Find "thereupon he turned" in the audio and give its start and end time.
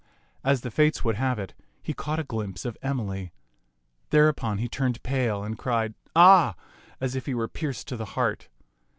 4.09-5.03